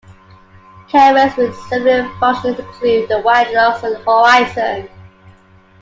[0.89, 4.89] Cameras with similar functions include the Widelux and Horizon.